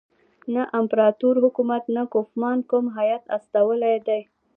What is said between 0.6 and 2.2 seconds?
امپراطور حکومت نه